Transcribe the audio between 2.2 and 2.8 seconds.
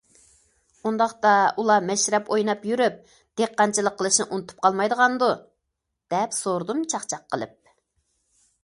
ئويناپ